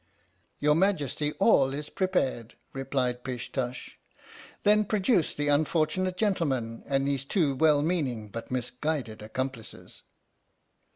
[0.59, 3.97] "Your Majesty, all is prepared." replied Pish Tush.
[4.63, 10.01] "Then produce the unfortunate gentleman and his two well meaning but misguided accomplices."